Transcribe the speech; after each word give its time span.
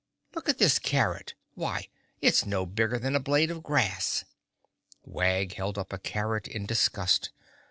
Look 0.33 0.49
at 0.49 0.57
this 0.57 0.79
carrot. 0.79 1.35
Why, 1.53 1.87
it's 2.23 2.43
no 2.43 2.65
bigger 2.65 2.97
than 2.97 3.15
a 3.15 3.19
blade 3.19 3.51
of 3.51 3.61
grass." 3.61 4.25
Wag 5.05 5.53
held 5.53 5.77
up 5.77 5.93
a 5.93 5.99
carrot 5.99 6.47
in 6.47 6.65
disgust. 6.65 7.29